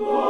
Lord. 0.00 0.29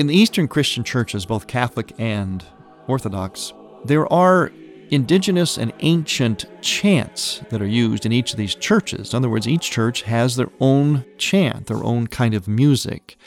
In 0.00 0.06
the 0.06 0.16
Eastern 0.16 0.48
Christian 0.48 0.82
churches, 0.82 1.26
both 1.26 1.46
Catholic 1.46 1.92
and 1.98 2.42
Orthodox, 2.86 3.52
there 3.84 4.10
are 4.10 4.50
indigenous 4.88 5.58
and 5.58 5.74
ancient 5.80 6.46
chants 6.62 7.42
that 7.50 7.60
are 7.60 7.66
used 7.66 8.06
in 8.06 8.12
each 8.12 8.30
of 8.30 8.38
these 8.38 8.54
churches. 8.54 9.12
In 9.12 9.18
other 9.18 9.28
words, 9.28 9.46
each 9.46 9.70
church 9.70 10.00
has 10.04 10.36
their 10.36 10.48
own 10.58 11.04
chant, 11.18 11.66
their 11.66 11.84
own 11.84 12.06
kind 12.06 12.32
of 12.32 12.48
music. 12.48 13.18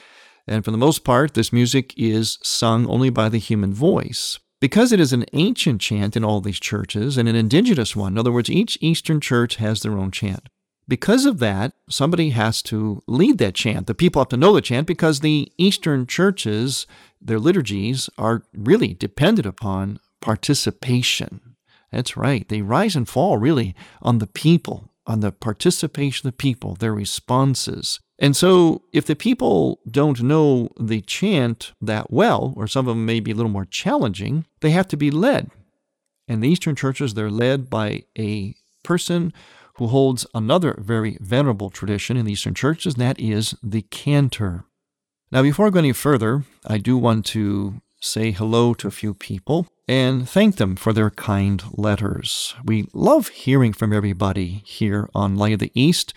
And 0.48 0.66
for 0.66 0.72
the 0.72 0.80
most 0.80 1.04
part, 1.04 1.36
this 1.36 1.54
music 1.54 1.94
is 1.96 2.40
sung 2.42 2.88
only 2.88 3.12
by 3.12 3.30
the 3.30 3.38
human 3.38 3.72
voice. 3.72 4.40
Because 4.60 4.92
it 4.92 5.00
is 5.00 5.14
an 5.14 5.26
ancient 5.34 5.80
chant 5.80 6.18
in 6.18 6.24
all 6.24 6.42
these 6.42 6.60
churches 6.60 7.20
and 7.20 7.30
an 7.30 7.36
indigenous 7.36 7.96
one, 7.96 8.14
in 8.14 8.18
other 8.18 8.32
words, 8.32 8.50
each 8.50 8.80
Eastern 8.82 9.22
church 9.22 9.58
has 9.58 9.82
their 9.82 9.96
own 9.96 10.10
chant. 10.10 10.50
Because 10.88 11.26
of 11.26 11.40
that, 11.40 11.74
somebody 11.90 12.32
has 12.32 12.62
to 12.64 13.02
lead 13.08 13.38
that 13.38 13.56
chant. 13.56 13.88
The 13.88 13.96
people 13.96 14.22
have 14.22 14.30
to 14.30 14.38
know 14.38 14.54
the 14.54 14.62
chant 14.62 14.86
because 14.86 15.20
the 15.20 15.52
Eastern 15.58 16.06
churches, 16.06 16.86
their 17.22 17.40
liturgies, 17.40 18.10
are 18.18 18.44
really 18.54 18.94
dependent 18.94 19.46
upon 19.46 20.00
participation. 20.20 21.56
That's 21.92 22.18
right. 22.18 22.48
They 22.50 22.62
rise 22.62 22.96
and 22.96 23.08
fall 23.08 23.38
really 23.38 23.76
on 24.02 24.18
the 24.18 24.28
people, 24.28 24.90
on 25.06 25.22
the 25.22 25.32
participation 25.32 26.28
of 26.28 26.34
the 26.34 26.38
people, 26.38 26.76
their 26.76 26.94
responses. 26.94 28.00
And 28.20 28.36
so, 28.36 28.84
if 28.94 29.06
the 29.06 29.16
people 29.16 29.80
don't 29.90 30.22
know 30.22 30.70
the 30.80 31.02
chant 31.02 31.74
that 31.82 32.12
well, 32.12 32.54
or 32.56 32.68
some 32.68 32.88
of 32.88 32.96
them 32.96 33.06
may 33.06 33.20
be 33.20 33.32
a 33.32 33.36
little 33.36 33.52
more 33.52 33.66
challenging, 33.66 34.46
they 34.62 34.72
have 34.72 34.88
to 34.90 34.98
be 34.98 35.12
led. 35.12 35.50
In 36.28 36.40
the 36.40 36.50
Eastern 36.50 36.76
churches, 36.76 37.14
they're 37.14 37.30
led 37.30 37.70
by 37.70 38.04
a 38.18 38.56
person 38.84 39.34
who 39.76 39.88
holds 39.88 40.26
another 40.34 40.76
very 40.80 41.18
venerable 41.20 41.70
tradition 41.70 42.18
in 42.18 42.26
the 42.26 42.34
Eastern 42.34 42.54
churches, 42.54 42.94
and 42.94 43.02
that 43.02 43.20
is 43.20 43.56
the 43.64 43.82
cantor. 43.84 44.66
Now, 45.32 45.42
before 45.42 45.68
I 45.68 45.70
go 45.72 45.80
any 45.80 45.94
further, 45.94 46.44
I 46.66 46.78
do 46.78 46.98
want 46.98 47.26
to 47.28 47.82
say 48.00 48.32
hello 48.32 48.74
to 48.76 48.88
a 48.88 48.92
few 48.92 49.14
people 49.14 49.68
and 49.88 50.28
thank 50.30 50.58
them 50.58 50.76
for 50.76 50.94
their 50.94 51.10
kind 51.10 51.64
letters. 51.72 52.54
We 52.64 52.88
love 52.94 53.30
hearing 53.30 53.74
from 53.74 53.94
everybody 53.94 54.62
here 54.66 55.10
on 55.16 55.38
Light 55.38 55.54
of 55.54 55.60
the 55.60 55.72
East. 55.74 56.14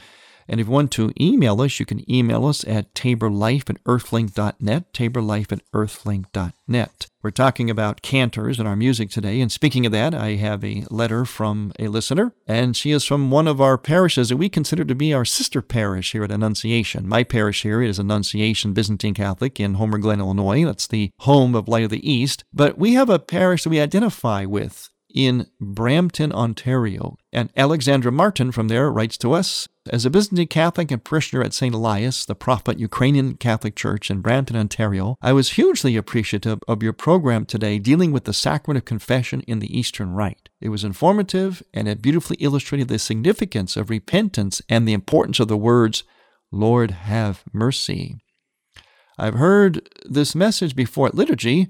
And 0.48 0.60
if 0.60 0.66
you 0.66 0.72
want 0.72 0.90
to 0.92 1.12
email 1.20 1.60
us, 1.60 1.80
you 1.80 1.86
can 1.86 2.08
email 2.10 2.46
us 2.46 2.64
at 2.64 2.94
taborlife 2.94 3.68
at 3.68 3.82
earthlink.net, 3.84 4.92
taborlife 4.92 5.52
at 5.52 5.70
earthlink.net. 5.72 7.06
We're 7.22 7.30
talking 7.30 7.70
about 7.70 8.02
cantors 8.02 8.60
in 8.60 8.66
our 8.68 8.76
music 8.76 9.10
today. 9.10 9.40
And 9.40 9.50
speaking 9.50 9.84
of 9.84 9.92
that, 9.92 10.14
I 10.14 10.36
have 10.36 10.62
a 10.62 10.84
letter 10.90 11.24
from 11.24 11.72
a 11.78 11.88
listener, 11.88 12.32
and 12.46 12.76
she 12.76 12.92
is 12.92 13.04
from 13.04 13.30
one 13.32 13.48
of 13.48 13.60
our 13.60 13.76
parishes 13.76 14.28
that 14.28 14.36
we 14.36 14.48
consider 14.48 14.84
to 14.84 14.94
be 14.94 15.12
our 15.12 15.24
sister 15.24 15.60
parish 15.60 16.12
here 16.12 16.22
at 16.22 16.30
Annunciation. 16.30 17.08
My 17.08 17.24
parish 17.24 17.62
here 17.62 17.82
is 17.82 17.98
Annunciation 17.98 18.74
Byzantine 18.74 19.14
Catholic 19.14 19.58
in 19.58 19.74
Homer 19.74 19.98
Glen, 19.98 20.20
Illinois. 20.20 20.64
That's 20.64 20.86
the 20.86 21.10
home 21.20 21.56
of 21.56 21.66
Light 21.66 21.84
of 21.84 21.90
the 21.90 22.08
East. 22.08 22.44
But 22.52 22.78
we 22.78 22.94
have 22.94 23.10
a 23.10 23.18
parish 23.18 23.64
that 23.64 23.70
we 23.70 23.80
identify 23.80 24.44
with 24.44 24.90
in 25.12 25.46
Brampton, 25.60 26.30
Ontario. 26.32 27.16
And 27.32 27.50
Alexandra 27.56 28.12
Martin 28.12 28.52
from 28.52 28.68
there 28.68 28.92
writes 28.92 29.16
to 29.18 29.32
us 29.32 29.66
As 29.88 30.04
a 30.04 30.10
Byzantine 30.10 30.48
Catholic 30.48 30.90
and 30.90 31.04
parishioner 31.04 31.44
at 31.44 31.54
St. 31.54 31.74
Elias, 31.74 32.24
the 32.24 32.34
Prophet 32.34 32.80
Ukrainian 32.80 33.36
Catholic 33.36 33.76
Church 33.76 34.10
in 34.10 34.20
Brampton, 34.20 34.56
Ontario, 34.56 35.16
I 35.22 35.32
was 35.32 35.52
hugely 35.52 35.96
appreciative 35.96 36.58
of 36.66 36.82
your 36.82 36.92
program 36.92 37.46
today 37.46 37.78
dealing 37.78 38.10
with 38.10 38.24
the 38.24 38.32
sacrament 38.32 38.78
of 38.78 38.84
confession 38.84 39.42
in 39.42 39.60
the 39.60 39.78
Eastern 39.78 40.12
Rite. 40.12 40.48
It 40.60 40.70
was 40.70 40.82
informative 40.82 41.62
and 41.72 41.86
it 41.86 42.02
beautifully 42.02 42.36
illustrated 42.40 42.88
the 42.88 42.98
significance 42.98 43.76
of 43.76 43.88
repentance 43.88 44.60
and 44.68 44.88
the 44.88 44.92
importance 44.92 45.38
of 45.38 45.46
the 45.46 45.56
words, 45.56 46.02
Lord, 46.50 46.90
have 46.90 47.44
mercy. 47.52 48.16
I've 49.18 49.34
heard 49.34 49.88
this 50.04 50.34
message 50.34 50.74
before 50.74 51.06
at 51.06 51.14
liturgy, 51.14 51.68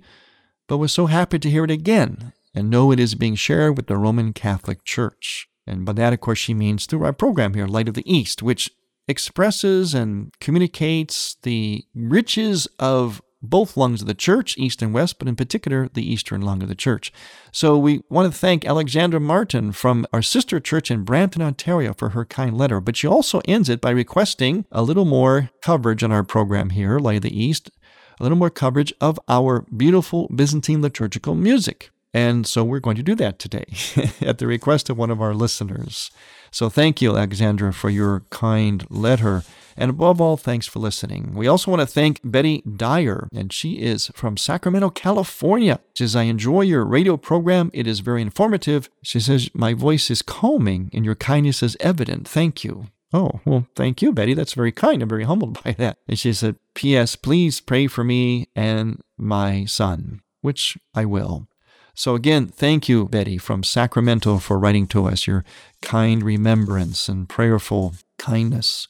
but 0.69 0.79
was 0.79 0.93
so 0.93 1.07
happy 1.07 1.39
to 1.39 1.51
hear 1.51 1.65
it 1.65 1.71
again 1.71 2.33
and 2.55 2.71
know 2.71 2.93
it 2.93 2.99
is 2.99 3.15
being 3.15 3.35
shared 3.35 3.77
with 3.77 3.89
the 3.89 3.99
Roman 3.99 4.33
Catholic 4.33 4.85
Church. 4.85 5.49
And 5.67 5.85
by 5.85 5.93
that, 5.95 6.13
of 6.13 6.21
course, 6.21 6.39
she 6.39 6.55
means 6.55 6.87
through 6.87 7.05
our 7.05 7.13
program 7.13 7.55
here, 7.55 7.67
Light 7.67 7.89
of 7.89 7.95
the 7.95 8.11
East, 8.11 8.43
which 8.43 8.71
expresses 9.09 9.95
and 9.95 10.33
communicates 10.41 11.37
the 11.43 11.85
riches 11.95 12.67
of 12.79 13.23
both 13.43 13.77
lungs 13.77 14.01
of 14.01 14.09
the 14.09 14.15
church, 14.15 14.57
east 14.59 14.83
and 14.83 14.93
west, 14.93 15.19
but 15.19 15.29
in 15.29 15.37
particular 15.37 15.89
the 15.93 16.11
eastern 16.11 16.41
lung 16.41 16.63
of 16.63 16.69
the 16.69 16.75
church. 16.75 17.13
So 17.53 17.79
we 17.79 18.03
want 18.09 18.33
to 18.33 18.37
thank 18.37 18.65
Alexandra 18.65 19.21
Martin 19.21 19.73
from 19.73 20.07
our 20.13 20.23
sister 20.23 20.59
church 20.59 20.91
in 20.91 21.05
Brampton, 21.05 21.43
Ontario 21.43 21.95
for 21.95 22.11
her 22.11 22.25
kind 22.25 22.57
letter. 22.57 22.81
But 22.81 22.97
she 22.97 23.07
also 23.07 23.41
ends 23.47 23.69
it 23.69 23.81
by 23.81 23.91
requesting 23.91 24.65
a 24.73 24.83
little 24.83 25.05
more 25.05 25.51
coverage 25.63 26.03
on 26.03 26.13
our 26.13 26.25
program 26.25 26.71
here, 26.71 26.99
Light 26.99 27.17
of 27.17 27.23
the 27.23 27.41
East, 27.41 27.71
a 28.19 28.23
little 28.23 28.39
more 28.39 28.51
coverage 28.51 28.93
of 29.01 29.21
our 29.29 29.67
beautiful 29.75 30.29
Byzantine 30.35 30.83
liturgical 30.83 31.35
music. 31.35 31.91
And 32.17 32.47
so 32.47 32.65
we're 32.65 32.81
going 32.81 32.97
to 32.97 33.03
do 33.03 33.15
that 33.17 33.39
today 33.39 33.67
at 34.23 34.39
the 34.39 34.47
request 34.47 34.89
of 34.89 34.97
one 34.97 35.11
of 35.11 35.21
our 35.21 35.35
listeners. 35.35 36.11
So 36.51 36.71
thank 36.71 37.03
you, 37.03 37.15
Alexandra, 37.15 37.75
for 37.75 37.91
your 37.91 38.25
kind 38.31 38.87
letter. 38.89 39.43
And 39.77 39.91
above 39.91 40.19
all, 40.19 40.39
thanks 40.39 40.67
for 40.67 40.79
listening. 40.79 41.35
We 41.35 41.47
also 41.47 41.71
want 41.71 41.83
to 41.83 41.87
thank 41.87 42.23
Betty 42.25 42.63
Dyer, 42.63 43.29
and 43.35 43.53
she 43.53 43.83
is 43.83 44.11
from 44.15 44.39
Sacramento, 44.39 44.89
California. 44.89 45.81
She 45.93 46.05
says, 46.05 46.17
I 46.17 46.23
enjoy 46.23 46.63
your 46.63 46.87
radio 46.87 47.19
program. 47.19 47.71
It 47.75 47.87
is 47.87 48.01
very 48.01 48.23
informative. 48.23 48.89
She 49.03 49.21
says, 49.21 49.51
My 49.53 49.75
voice 49.75 50.11
is 50.11 50.23
calming 50.23 50.89
and 50.95 51.05
your 51.05 51.17
kindness 51.17 51.63
is 51.63 51.77
evident. 51.81 52.27
Thank 52.27 52.65
you. 52.65 52.87
Oh, 53.13 53.41
well, 53.45 53.67
thank 53.77 54.01
you, 54.01 54.15
Betty. 54.15 54.33
That's 54.33 54.55
very 54.55 54.73
kind. 54.73 55.03
I'm 55.03 55.09
very 55.11 55.25
humbled 55.25 55.63
by 55.65 55.73
that. 55.73 55.99
And 56.09 56.19
she 56.19 56.33
said, 56.33 56.57
P.S. 56.73 57.15
Please 57.15 57.61
pray 57.61 57.89
for 57.89 58.05
me 58.05 58.49
and 58.57 59.03
my 59.19 59.67
son, 59.67 60.23
which 60.41 60.79
I 60.95 61.05
will. 61.05 61.49
So, 61.99 62.15
again, 62.15 62.49
thank 62.49 62.91
you, 62.91 63.09
Betty, 63.09 63.39
from 63.39 63.65
Sacramento, 63.65 64.37
for 64.37 64.59
writing 64.59 64.87
to 64.89 65.07
us 65.07 65.27
your 65.27 65.47
kind 65.81 66.23
remembrance 66.23 67.09
and 67.09 67.27
prayerful 67.27 67.95
kindness. 68.19 68.89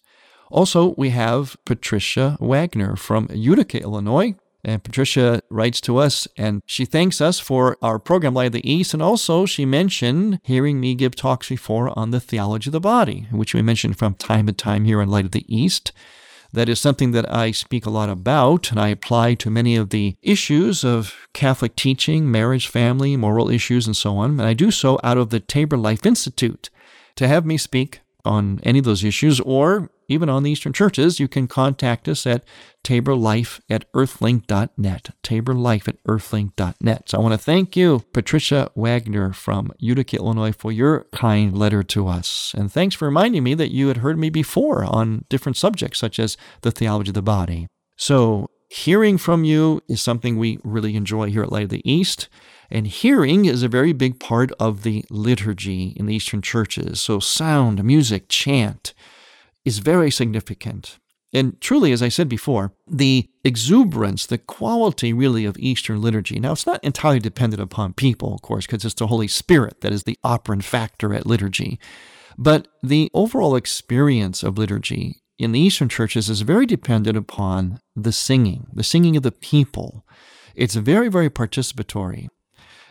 Also, 0.51 0.93
we 0.99 1.11
have 1.11 1.57
Patricia 1.65 2.37
Wagner 2.41 2.97
from 2.97 3.29
Utica, 3.33 3.81
Illinois. 3.81 4.35
And 4.65 4.83
Patricia 4.83 5.41
writes 5.49 5.81
to 5.83 5.99
us 5.99 6.27
and 6.37 6.61
she 6.67 6.85
thanks 6.85 7.21
us 7.21 7.39
for 7.39 7.77
our 7.81 8.01
program, 8.01 8.35
Light 8.35 8.49
of 8.49 8.53
the 8.53 8.69
East. 8.69 8.93
And 8.93 9.01
also, 9.01 9.47
she 9.47 9.65
mentioned 9.65 10.41
hearing 10.43 10.81
me 10.81 10.97
give 10.97 11.15
talks 11.15 11.49
before 11.49 11.97
on 11.97 12.11
the 12.11 12.19
theology 12.19 12.71
of 12.71 12.73
the 12.73 12.81
body, 12.81 13.29
which 13.31 13.55
we 13.55 13.63
mentioned 13.63 13.97
from 13.97 14.15
time 14.15 14.49
to 14.49 14.53
time 14.53 14.85
here 14.85 15.01
on 15.01 15.09
Light 15.09 15.25
of 15.25 15.31
the 15.31 15.47
East. 15.47 15.93
That 16.57 16.71
is 16.71 16.81
something 16.81 17.13
that 17.13 17.31
I 17.31 17.51
speak 17.51 17.85
a 17.85 17.91
lot 17.91 18.09
about, 18.09 18.71
and 18.71 18.81
I 18.81 18.89
apply 18.89 19.35
to 19.35 19.51
many 19.51 19.77
of 19.77 19.91
the 19.91 20.17
issues 20.23 20.85
of 20.85 21.15
Catholic 21.35 21.77
teaching, 21.77 22.31
marriage, 22.31 22.67
family, 22.67 23.15
moral 23.15 23.51
issues, 23.51 23.87
and 23.87 23.95
so 23.95 24.17
on. 24.17 24.31
And 24.31 24.43
I 24.43 24.55
do 24.55 24.71
so 24.71 24.99
out 25.05 25.19
of 25.19 25.29
the 25.29 25.39
Tabor 25.39 25.77
Life 25.77 26.07
Institute. 26.07 26.71
To 27.17 27.29
have 27.29 27.45
me 27.45 27.59
speak 27.59 28.01
on 28.25 28.61
any 28.63 28.79
of 28.79 28.87
those 28.87 29.05
issues 29.05 29.39
or 29.41 29.91
even 30.09 30.29
on 30.29 30.43
the 30.43 30.51
Eastern 30.51 30.73
churches, 30.73 31.19
you 31.19 31.29
can 31.29 31.49
contact 31.49 32.09
us 32.09 32.27
at 32.27 32.45
taborlife 32.85 33.61
at 33.69 33.91
earthlink.net. 33.93 35.11
Taborlife 35.23 35.89
at 35.89 36.03
earthlink.net. 36.05 37.09
So 37.09 37.19
I 37.19 37.21
want 37.21 37.33
to 37.33 37.39
thank 37.39 37.77
you, 37.77 38.05
Patricia 38.13 38.71
Wagner 38.75 39.33
from 39.33 39.73
Utica, 39.79 40.17
Illinois, 40.17 40.53
for 40.53 40.71
your 40.71 41.07
kind 41.13 41.57
letter 41.57 41.83
to 41.83 42.07
us. 42.07 42.55
And 42.57 42.71
thanks 42.71 42.95
for 42.95 43.07
reminding 43.07 43.43
me 43.43 43.55
that 43.55 43.73
you 43.73 43.89
had 43.89 43.99
heard 43.99 44.19
me 44.19 44.31
before 44.31 44.85
on 44.85 45.25
different 45.29 45.57
subjects, 45.57 45.99
such 45.99 46.19
as 46.19 46.37
the 46.63 46.71
theology 46.71 47.11
of 47.11 47.15
the 47.15 47.23
body. 47.23 47.67
So 47.97 48.49
hearing 48.69 49.19
from 49.19 49.45
you 49.45 49.83
is 49.89 50.01
something 50.01 50.37
we 50.37 50.59
really 50.63 50.97
enjoy 50.97 51.31
here 51.31 51.43
at 51.43 51.53
Light 51.53 51.65
of 51.65 51.71
the 51.71 51.91
East. 51.91 52.29
And 52.71 52.87
hearing 52.87 53.45
is 53.45 53.63
a 53.63 53.69
very 53.69 53.93
big 53.93 54.19
part 54.19 54.51
of 54.59 54.83
the 54.83 55.05
liturgy 55.09 55.95
in 55.97 56.07
the 56.07 56.15
Eastern 56.15 56.43
churches. 56.43 57.01
So, 57.01 57.21
sound, 57.21 57.83
music, 57.85 58.29
chant 58.29 58.93
is 59.67 59.81
very 59.81 60.11
significant. 60.11 60.99
And 61.35 61.61
truly, 61.61 61.93
as 61.93 62.03
I 62.03 62.09
said 62.09 62.29
before, 62.29 62.73
the 62.87 63.29
exuberance, 63.45 64.25
the 64.25 64.39
quality 64.39 65.13
really 65.13 65.45
of 65.45 65.59
Eastern 65.59 66.01
liturgy. 66.01 66.39
Now, 66.41 66.53
it's 66.53 66.67
not 66.67 66.83
entirely 66.83 67.19
dependent 67.19 67.61
upon 67.61 67.93
people, 67.93 68.33
of 68.33 68.43
course, 68.43 68.65
because 68.65 68.85
it's 68.85 68.95
the 68.95 69.09
Holy 69.09 69.29
Spirit 69.29 69.83
that 69.83 69.93
is 69.93 70.05
the 70.05 70.17
operant 70.25 70.65
factor 70.65 71.13
at 71.13 71.27
liturgy. 71.27 71.79
But 72.39 72.69
the 72.83 73.11
overall 73.13 73.57
experience 73.57 74.43
of 74.43 74.57
liturgy 74.57 75.21
in 75.39 75.53
the 75.53 75.61
Eastern 75.61 75.89
churches 75.89 76.31
is 76.31 76.41
very 76.43 76.65
dependent 76.65 77.17
upon 77.17 77.81
the 77.95 78.13
singing, 78.13 78.69
the 78.73 78.85
singing 78.85 79.17
of 79.17 79.23
the 79.23 79.33
people. 79.33 80.07
It's 80.55 80.77
very, 80.77 81.09
very 81.09 81.29
participatory. 81.29 82.29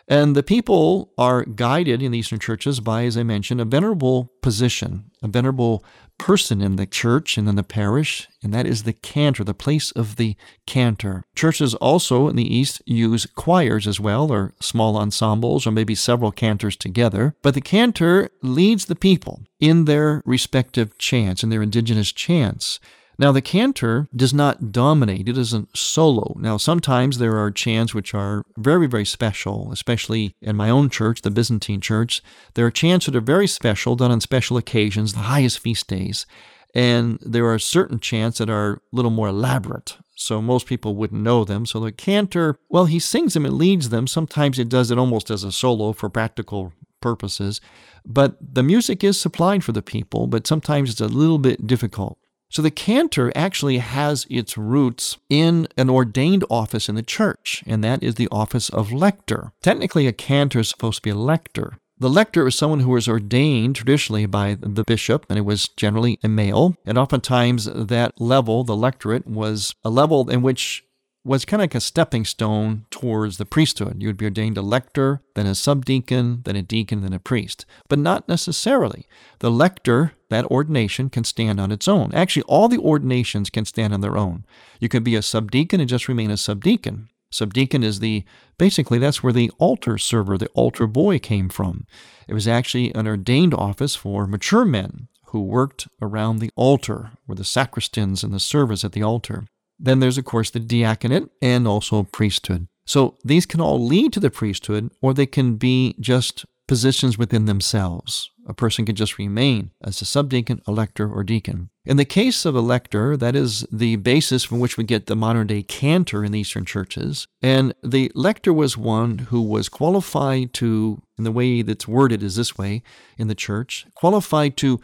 And 0.07 0.35
the 0.35 0.43
people 0.43 1.11
are 1.17 1.43
guided 1.43 2.01
in 2.01 2.11
the 2.11 2.19
Eastern 2.19 2.39
churches 2.39 2.79
by, 2.79 3.05
as 3.05 3.17
I 3.17 3.23
mentioned, 3.23 3.59
a 3.59 3.65
venerable 3.65 4.31
position, 4.41 5.09
a 5.23 5.27
venerable 5.27 5.83
person 6.19 6.61
in 6.61 6.75
the 6.75 6.85
church 6.85 7.37
and 7.37 7.49
in 7.49 7.55
the 7.55 7.63
parish, 7.63 8.27
and 8.43 8.53
that 8.53 8.67
is 8.67 8.83
the 8.83 8.93
cantor, 8.93 9.43
the 9.43 9.55
place 9.55 9.91
of 9.91 10.15
the 10.15 10.35
cantor. 10.67 11.23
Churches 11.35 11.73
also 11.75 12.27
in 12.27 12.35
the 12.35 12.55
East 12.55 12.81
use 12.85 13.25
choirs 13.25 13.87
as 13.87 13.99
well, 13.99 14.31
or 14.31 14.53
small 14.59 14.95
ensembles, 14.95 15.65
or 15.65 15.71
maybe 15.71 15.95
several 15.95 16.31
cantors 16.31 16.75
together. 16.75 17.35
But 17.41 17.55
the 17.55 17.61
cantor 17.61 18.29
leads 18.43 18.85
the 18.85 18.95
people 18.95 19.41
in 19.59 19.85
their 19.85 20.21
respective 20.23 20.97
chants, 20.99 21.43
in 21.43 21.49
their 21.49 21.63
indigenous 21.63 22.11
chants. 22.11 22.79
Now, 23.17 23.31
the 23.31 23.41
cantor 23.41 24.07
does 24.15 24.33
not 24.33 24.71
dominate, 24.71 25.29
it 25.29 25.33
doesn't 25.33 25.77
solo. 25.77 26.35
Now, 26.37 26.57
sometimes 26.57 27.17
there 27.17 27.37
are 27.37 27.49
chants 27.51 27.93
which 27.93 28.13
are 28.13 28.43
very, 28.57 28.87
very 28.87 29.05
special, 29.05 29.71
especially 29.71 30.35
in 30.41 30.55
my 30.55 30.69
own 30.69 30.89
church, 30.89 31.21
the 31.21 31.31
Byzantine 31.31 31.81
church. 31.81 32.21
There 32.55 32.65
are 32.65 32.71
chants 32.71 33.05
that 33.05 33.15
are 33.15 33.21
very 33.21 33.47
special, 33.47 33.95
done 33.95 34.11
on 34.11 34.21
special 34.21 34.57
occasions, 34.57 35.13
the 35.13 35.19
highest 35.19 35.59
feast 35.59 35.87
days. 35.87 36.25
And 36.73 37.19
there 37.21 37.45
are 37.45 37.57
certain 37.57 37.99
chants 37.99 38.39
that 38.39 38.49
are 38.49 38.73
a 38.73 38.79
little 38.91 39.11
more 39.11 39.29
elaborate, 39.29 39.95
so 40.17 40.41
most 40.41 40.67
people 40.67 40.95
wouldn't 40.95 41.21
know 41.21 41.45
them. 41.45 41.65
So 41.65 41.79
the 41.79 41.93
cantor, 41.93 42.59
well, 42.69 42.85
he 42.85 42.99
sings 42.99 43.33
them 43.33 43.45
and 43.45 43.57
leads 43.57 43.89
them. 43.89 44.07
Sometimes 44.07 44.59
it 44.59 44.67
does 44.67 44.91
it 44.91 44.97
almost 44.97 45.31
as 45.31 45.45
a 45.45 45.53
solo 45.53 45.93
for 45.93 46.09
practical 46.09 46.73
purposes. 46.99 47.61
But 48.05 48.35
the 48.41 48.63
music 48.63 49.05
is 49.05 49.19
supplied 49.19 49.63
for 49.63 49.71
the 49.71 49.81
people, 49.81 50.27
but 50.27 50.45
sometimes 50.45 50.89
it's 50.89 50.99
a 50.99 51.07
little 51.07 51.39
bit 51.39 51.65
difficult. 51.65 52.17
So 52.49 52.61
the 52.61 52.71
cantor 52.71 53.31
actually 53.35 53.79
has 53.79 54.25
its 54.29 54.57
roots 54.57 55.17
in 55.29 55.67
an 55.77 55.89
ordained 55.89 56.45
office 56.49 56.87
in 56.87 56.95
the 56.95 57.03
church, 57.03 57.63
and 57.65 57.83
that 57.83 58.03
is 58.03 58.15
the 58.15 58.29
office 58.31 58.69
of 58.69 58.91
lector. 58.91 59.51
Technically, 59.61 60.07
a 60.07 60.13
cantor 60.13 60.59
is 60.59 60.69
supposed 60.69 60.97
to 60.97 61.01
be 61.01 61.09
a 61.09 61.15
lector. 61.15 61.77
The 61.97 62.09
lector 62.09 62.45
is 62.45 62.55
someone 62.55 62.81
who 62.81 62.91
was 62.91 63.07
ordained 63.07 63.77
traditionally 63.77 64.25
by 64.25 64.57
the 64.59 64.83
bishop, 64.83 65.25
and 65.29 65.39
it 65.39 65.43
was 65.43 65.69
generally 65.69 66.19
a 66.23 66.27
male. 66.27 66.75
And 66.85 66.97
oftentimes, 66.97 67.65
that 67.65 68.19
level, 68.19 68.63
the 68.65 68.75
lectorate, 68.75 69.25
was 69.25 69.73
a 69.83 69.89
level 69.89 70.29
in 70.29 70.41
which 70.41 70.83
was 71.23 71.45
kind 71.45 71.61
of 71.61 71.63
like 71.63 71.75
a 71.75 71.79
stepping 71.79 72.23
stone 72.23 72.85
towards 72.91 73.37
the 73.37 73.45
priesthood. 73.45 74.01
You 74.01 74.09
would 74.09 74.17
be 74.17 74.25
ordained 74.25 74.57
a 74.57 74.61
lector, 74.61 75.21
then 75.33 75.47
a 75.47 75.55
subdeacon, 75.55 76.43
then 76.43 76.55
a 76.55 76.61
deacon, 76.61 77.01
then 77.01 77.13
a 77.13 77.19
priest. 77.19 77.65
But 77.89 77.99
not 77.99 78.27
necessarily. 78.27 79.07
The 79.39 79.49
lector, 79.49 80.11
that 80.35 80.51
ordination, 80.51 81.09
can 81.09 81.23
stand 81.23 81.59
on 81.59 81.71
its 81.71 81.87
own. 81.87 82.11
Actually, 82.13 82.43
all 82.43 82.67
the 82.67 82.77
ordinations 82.77 83.49
can 83.49 83.65
stand 83.65 83.93
on 83.93 84.01
their 84.01 84.17
own. 84.17 84.45
You 84.79 84.89
could 84.89 85.03
be 85.03 85.15
a 85.15 85.21
subdeacon 85.21 85.79
and 85.79 85.89
just 85.89 86.09
remain 86.09 86.29
a 86.29 86.37
subdeacon. 86.37 87.07
Subdeacon 87.31 87.83
is 87.83 87.99
the, 87.99 88.23
basically, 88.57 88.99
that's 88.99 89.23
where 89.23 89.33
the 89.33 89.51
altar 89.57 89.97
server, 89.97 90.37
the 90.37 90.47
altar 90.49 90.87
boy 90.87 91.19
came 91.19 91.49
from. 91.49 91.85
It 92.27 92.33
was 92.33 92.47
actually 92.47 92.93
an 92.93 93.07
ordained 93.07 93.53
office 93.53 93.95
for 93.95 94.27
mature 94.27 94.65
men 94.65 95.07
who 95.27 95.41
worked 95.41 95.87
around 96.01 96.39
the 96.39 96.51
altar, 96.55 97.11
were 97.27 97.35
the 97.35 97.43
sacristans 97.43 98.23
and 98.23 98.33
the 98.33 98.39
servers 98.39 98.83
at 98.85 98.91
the 98.91 99.03
altar. 99.03 99.47
Then 99.79 99.99
there's, 99.99 100.17
of 100.17 100.25
course, 100.25 100.49
the 100.49 100.59
diaconate 100.59 101.29
and 101.41 101.67
also 101.67 102.03
priesthood. 102.03 102.67
So 102.85 103.17
these 103.23 103.45
can 103.45 103.59
all 103.59 103.83
lead 103.83 104.13
to 104.13 104.19
the 104.19 104.29
priesthood, 104.29 104.91
or 105.01 105.13
they 105.13 105.25
can 105.25 105.55
be 105.55 105.95
just 105.99 106.45
positions 106.67 107.17
within 107.17 107.45
themselves. 107.45 108.29
A 108.47 108.53
person 108.53 108.85
can 108.85 108.95
just 108.95 109.17
remain 109.17 109.71
as 109.83 110.01
a 110.01 110.05
subdeacon, 110.05 110.61
a 110.67 110.71
lector, 110.71 111.11
or 111.11 111.23
deacon. 111.23 111.69
In 111.83 111.97
the 111.97 112.05
case 112.05 112.45
of 112.45 112.55
a 112.55 112.61
lector, 112.61 113.17
that 113.17 113.35
is 113.35 113.65
the 113.71 113.95
basis 113.95 114.43
from 114.43 114.59
which 114.59 114.77
we 114.77 114.83
get 114.83 115.07
the 115.07 115.15
modern 115.15 115.47
day 115.47 115.63
cantor 115.63 116.23
in 116.23 116.31
the 116.31 116.39
Eastern 116.39 116.65
churches. 116.65 117.27
And 117.41 117.73
the 117.83 118.11
lector 118.13 118.53
was 118.53 118.77
one 118.77 119.17
who 119.17 119.41
was 119.41 119.69
qualified 119.69 120.53
to, 120.55 121.01
in 121.17 121.23
the 121.23 121.31
way 121.31 121.63
that's 121.63 121.87
worded 121.87 122.21
is 122.21 122.35
this 122.35 122.57
way 122.57 122.83
in 123.17 123.27
the 123.27 123.35
church, 123.35 123.87
qualified 123.95 124.57
to 124.57 124.79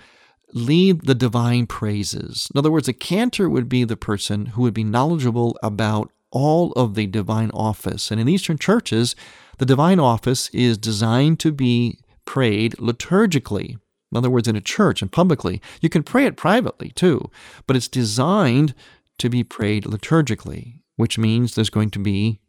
lead 0.54 1.06
the 1.06 1.16
divine 1.16 1.66
praises. 1.68 2.50
In 2.54 2.58
other 2.58 2.72
words, 2.72 2.88
a 2.88 2.94
cantor 2.94 3.50
would 3.50 3.70
be 3.70 3.84
the 3.84 3.98
person 3.98 4.48
who 4.48 4.64
would 4.64 4.74
be 4.74 4.84
knowledgeable 4.84 5.58
about 5.64 6.12
all 6.32 6.72
of 6.74 6.96
the 6.96 7.08
divine 7.08 7.52
office. 7.52 8.10
And 8.10 8.20
in 8.20 8.30
Eastern 8.30 8.58
churches, 8.58 9.16
the 9.58 9.66
divine 9.66 10.00
office 10.00 10.50
is 10.50 10.78
designed 10.78 11.40
to 11.42 11.52
be 11.52 12.00
prayed 12.32 12.72
liturgically. 12.78 13.72
In 14.10 14.18
other 14.18 14.30
words, 14.30 14.48
in 14.48 14.56
a 14.56 14.62
church 14.62 15.02
and 15.02 15.12
publicly. 15.12 15.62
You 15.82 15.90
can 15.90 16.02
pray 16.02 16.26
it 16.26 16.38
privately 16.38 16.92
too, 16.92 17.30
but 17.68 17.76
it's 17.76 17.90
designed 17.90 18.74
to 19.18 19.28
be 19.28 19.44
prayed 19.44 19.84
liturgically, 19.84 20.76
which 20.96 21.18
means 21.18 21.54
there's 21.54 21.70
going 21.70 21.90
to 21.90 22.00
be 22.00 22.40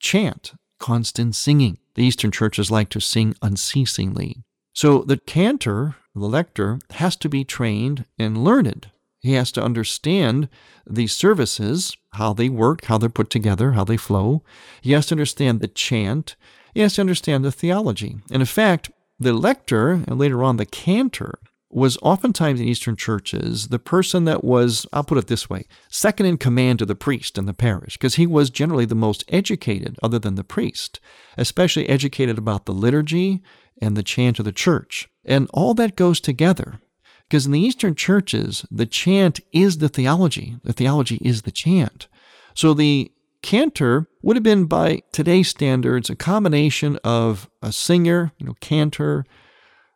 chant, 0.00 0.54
constant 0.80 1.34
singing. 1.34 1.76
The 1.96 2.04
Eastern 2.04 2.30
churches 2.30 2.70
like 2.70 2.88
to 2.88 2.98
sing 2.98 3.34
unceasingly. 3.42 4.42
So 4.72 5.02
the 5.02 5.18
cantor 5.18 5.96
the 6.14 6.24
lector 6.24 6.78
has 6.92 7.14
to 7.16 7.28
be 7.28 7.44
trained 7.44 8.06
and 8.18 8.42
learned. 8.42 8.90
He 9.20 9.34
has 9.34 9.52
to 9.52 9.62
understand 9.62 10.48
these 10.86 11.12
services, 11.12 11.94
how 12.14 12.32
they 12.32 12.48
work, 12.48 12.86
how 12.86 12.96
they're 12.96 13.10
put 13.10 13.28
together, 13.28 13.72
how 13.72 13.84
they 13.84 13.98
flow. 13.98 14.42
He 14.80 14.92
has 14.92 15.04
to 15.06 15.14
understand 15.14 15.60
the 15.60 15.68
chant. 15.68 16.36
He 16.72 16.80
has 16.80 16.94
to 16.94 17.02
understand 17.02 17.44
the 17.44 17.52
theology. 17.52 18.16
And 18.30 18.40
in 18.40 18.46
fact, 18.46 18.90
the 19.18 19.32
lector, 19.32 19.92
and 19.92 20.18
later 20.18 20.42
on 20.42 20.56
the 20.56 20.66
cantor, 20.66 21.38
was 21.70 21.98
oftentimes 22.00 22.60
in 22.60 22.68
Eastern 22.68 22.96
churches 22.96 23.68
the 23.68 23.78
person 23.78 24.24
that 24.24 24.44
was, 24.44 24.86
I'll 24.92 25.04
put 25.04 25.18
it 25.18 25.26
this 25.26 25.50
way, 25.50 25.66
second 25.88 26.26
in 26.26 26.38
command 26.38 26.78
to 26.78 26.86
the 26.86 26.94
priest 26.94 27.36
in 27.36 27.46
the 27.46 27.52
parish, 27.52 27.96
because 27.96 28.14
he 28.14 28.26
was 28.26 28.50
generally 28.50 28.84
the 28.84 28.94
most 28.94 29.24
educated, 29.28 29.98
other 30.02 30.18
than 30.18 30.36
the 30.36 30.44
priest, 30.44 31.00
especially 31.36 31.88
educated 31.88 32.38
about 32.38 32.66
the 32.66 32.72
liturgy 32.72 33.42
and 33.82 33.96
the 33.96 34.02
chant 34.02 34.38
of 34.38 34.44
the 34.44 34.52
church. 34.52 35.08
And 35.24 35.50
all 35.52 35.74
that 35.74 35.96
goes 35.96 36.20
together. 36.20 36.80
Because 37.28 37.46
in 37.46 37.52
the 37.52 37.60
Eastern 37.60 37.96
churches, 37.96 38.64
the 38.70 38.86
chant 38.86 39.40
is 39.52 39.78
the 39.78 39.88
theology, 39.88 40.56
the 40.62 40.72
theology 40.72 41.16
is 41.20 41.42
the 41.42 41.50
chant. 41.50 42.06
So 42.54 42.72
the 42.72 43.10
cantor 43.46 44.08
would 44.22 44.36
have 44.36 44.42
been, 44.42 44.64
by 44.64 45.02
today's 45.12 45.48
standards, 45.48 46.10
a 46.10 46.16
combination 46.16 46.98
of 47.04 47.48
a 47.62 47.70
singer, 47.70 48.32
you 48.38 48.44
know, 48.44 48.56
cantor, 48.60 49.24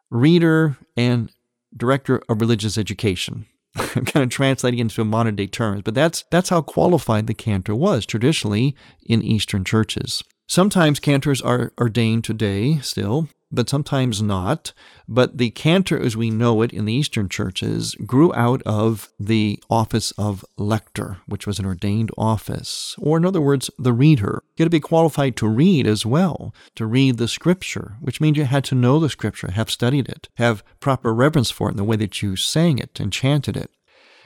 reader, 0.09 0.77
and 0.97 1.33
director 1.77 2.23
of 2.29 2.41
religious 2.41 2.79
education. 2.79 3.47
I'm 3.77 4.05
kind 4.05 4.23
of 4.23 4.31
translating 4.31 4.79
into 4.79 5.05
modern 5.05 5.35
day 5.35 5.49
terms, 5.49 5.83
but 5.85 5.97
that's 5.97 6.25
that's 6.31 6.51
how 6.51 6.63
qualified 6.63 7.27
the 7.27 7.35
cantor 7.35 7.75
was 7.75 8.07
traditionally 8.07 8.77
in 9.05 9.21
Eastern 9.21 9.65
churches. 9.65 10.23
Sometimes 10.47 11.01
cantors 11.01 11.43
are 11.43 11.73
ordained 11.81 12.23
today 12.23 12.79
still 12.79 13.29
but 13.51 13.69
sometimes 13.69 14.23
not. 14.23 14.73
But 15.09 15.39
the 15.39 15.51
cantor, 15.51 15.99
as 15.99 16.17
we 16.17 16.31
know 16.31 16.63
it 16.63 16.73
in 16.73 16.85
the 16.85 16.93
Eastern 16.93 17.29
churches, 17.29 17.95
grew 18.07 18.33
out 18.35 18.63
of 18.65 19.11
the 19.19 19.63
office 19.69 20.13
of 20.13 20.45
lector, 20.57 21.19
which 21.27 21.47
was 21.47 21.59
an 21.59 21.67
ordained 21.67 22.11
office, 22.17 22.95
or 22.99 23.17
in 23.17 23.25
other 23.25 23.41
words, 23.41 23.71
the 23.79 23.93
reader. 23.93 24.43
You 24.57 24.65
had 24.65 24.67
to 24.67 24.71
be 24.71 24.81
qualified 24.81 25.37
to 25.37 25.49
read 25.49 25.87
as 25.87 26.07
well, 26.07 26.55
to 26.77 26.87
read 26.87 27.19
the 27.19 27.29
scripture, 27.29 27.97
which 28.01 28.21
means 28.21 28.37
you 28.37 28.45
had 28.45 28.65
to 28.65 28.75
know 28.75 28.99
the 28.99 29.09
scripture, 29.09 29.51
have 29.51 29.71
studied 29.71 30.09
it, 30.09 30.29
have 30.37 30.63
proper 30.79 31.13
reverence 31.13 31.51
for 31.51 31.69
it 31.69 31.73
in 31.73 31.77
the 31.77 31.85
way 31.85 31.97
that 31.97 32.23
you 32.23 32.37
sang 32.37 32.79
it 32.79 33.01
and 33.01 33.13
chanted 33.13 33.57
it. 33.57 33.71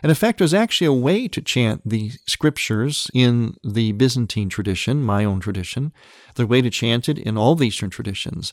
And 0.02 0.10
in 0.10 0.16
fact, 0.16 0.36
there's 0.36 0.52
actually 0.52 0.88
a 0.88 0.92
way 0.92 1.28
to 1.28 1.40
chant 1.40 1.80
the 1.88 2.10
scriptures 2.26 3.10
in 3.14 3.56
the 3.64 3.92
Byzantine 3.92 4.50
tradition, 4.50 5.02
my 5.02 5.24
own 5.24 5.40
tradition. 5.40 5.94
the 6.34 6.46
way 6.46 6.60
to 6.60 6.68
chant 6.68 7.08
it 7.08 7.18
in 7.18 7.38
all 7.38 7.54
the 7.54 7.68
Eastern 7.68 7.88
traditions. 7.88 8.52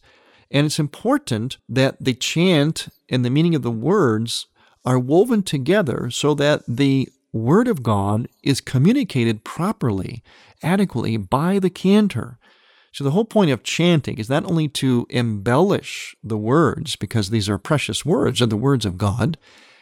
And 0.51 0.65
it's 0.65 0.79
important 0.79 1.57
that 1.69 2.03
the 2.03 2.13
chant 2.13 2.89
and 3.09 3.23
the 3.23 3.29
meaning 3.29 3.55
of 3.55 3.61
the 3.61 3.71
words 3.71 4.47
are 4.83 4.99
woven 4.99 5.43
together 5.43 6.09
so 6.11 6.33
that 6.35 6.63
the 6.67 7.09
Word 7.33 7.69
of 7.69 7.81
God 7.81 8.27
is 8.43 8.59
communicated 8.59 9.45
properly, 9.45 10.21
adequately 10.61 11.15
by 11.15 11.59
the 11.59 11.69
cantor. 11.69 12.37
So, 12.91 13.05
the 13.05 13.11
whole 13.11 13.23
point 13.23 13.51
of 13.51 13.63
chanting 13.63 14.17
is 14.17 14.29
not 14.29 14.43
only 14.43 14.67
to 14.67 15.07
embellish 15.09 16.13
the 16.21 16.37
words, 16.37 16.97
because 16.97 17.29
these 17.29 17.47
are 17.47 17.57
precious 17.57 18.05
words, 18.05 18.41
are 18.41 18.47
the 18.47 18.57
words 18.57 18.85
of 18.85 18.97
God, 18.97 19.37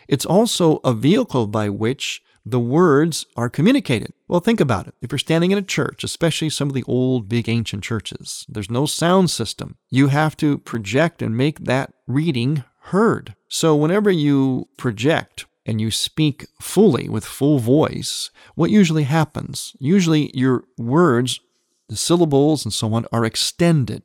it's 0.07 0.25
also 0.25 0.77
a 0.83 0.93
vehicle 0.93 1.47
by 1.47 1.69
which 1.69 2.21
the 2.45 2.59
words 2.59 3.25
are 3.35 3.49
communicated. 3.49 4.13
Well, 4.27 4.39
think 4.39 4.59
about 4.59 4.87
it. 4.87 4.95
If 5.01 5.11
you're 5.11 5.19
standing 5.19 5.51
in 5.51 5.57
a 5.57 5.63
church, 5.63 6.03
especially 6.03 6.49
some 6.49 6.69
of 6.69 6.73
the 6.73 6.83
old, 6.83 7.29
big, 7.29 7.49
ancient 7.49 7.83
churches, 7.83 8.45
there's 8.49 8.71
no 8.71 8.85
sound 8.85 9.29
system. 9.29 9.77
You 9.89 10.07
have 10.07 10.37
to 10.37 10.57
project 10.57 11.21
and 11.21 11.35
make 11.35 11.59
that 11.65 11.93
reading 12.07 12.63
heard. 12.83 13.35
So, 13.47 13.75
whenever 13.75 14.09
you 14.09 14.67
project 14.77 15.45
and 15.65 15.79
you 15.79 15.91
speak 15.91 16.47
fully 16.61 17.09
with 17.09 17.25
full 17.25 17.59
voice, 17.59 18.31
what 18.55 18.71
usually 18.71 19.03
happens? 19.03 19.75
Usually, 19.79 20.31
your 20.33 20.63
words, 20.77 21.39
the 21.87 21.97
syllables, 21.97 22.65
and 22.65 22.73
so 22.73 22.93
on, 22.93 23.05
are 23.11 23.25
extended. 23.25 24.03